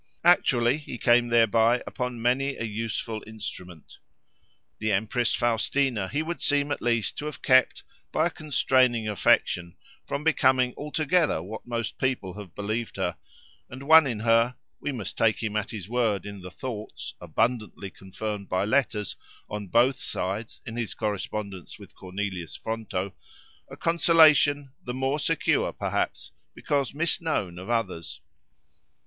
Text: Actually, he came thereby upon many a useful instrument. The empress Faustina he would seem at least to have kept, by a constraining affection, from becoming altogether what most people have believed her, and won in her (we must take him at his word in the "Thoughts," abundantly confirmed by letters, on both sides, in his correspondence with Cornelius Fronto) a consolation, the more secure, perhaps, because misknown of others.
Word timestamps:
Actually, 0.23 0.77
he 0.77 0.97
came 0.97 1.27
thereby 1.27 1.83
upon 1.85 2.19
many 2.19 2.55
a 2.55 2.63
useful 2.63 3.23
instrument. 3.27 3.99
The 4.79 4.91
empress 4.91 5.35
Faustina 5.35 6.07
he 6.07 6.23
would 6.23 6.41
seem 6.41 6.71
at 6.71 6.81
least 6.81 7.19
to 7.19 7.25
have 7.27 7.43
kept, 7.43 7.83
by 8.11 8.25
a 8.25 8.31
constraining 8.31 9.07
affection, 9.07 9.75
from 10.07 10.23
becoming 10.23 10.73
altogether 10.75 11.43
what 11.43 11.67
most 11.67 11.99
people 11.99 12.33
have 12.33 12.55
believed 12.55 12.95
her, 12.97 13.15
and 13.69 13.83
won 13.87 14.07
in 14.07 14.21
her 14.21 14.55
(we 14.79 14.91
must 14.91 15.19
take 15.19 15.43
him 15.43 15.55
at 15.55 15.69
his 15.69 15.87
word 15.87 16.25
in 16.25 16.41
the 16.41 16.49
"Thoughts," 16.49 17.13
abundantly 17.21 17.91
confirmed 17.91 18.49
by 18.49 18.65
letters, 18.65 19.15
on 19.51 19.67
both 19.67 19.99
sides, 20.01 20.61
in 20.65 20.77
his 20.77 20.95
correspondence 20.95 21.77
with 21.77 21.93
Cornelius 21.93 22.55
Fronto) 22.55 23.13
a 23.69 23.77
consolation, 23.77 24.71
the 24.83 24.95
more 24.95 25.19
secure, 25.19 25.71
perhaps, 25.71 26.31
because 26.55 26.91
misknown 26.93 27.59
of 27.61 27.69
others. 27.69 28.19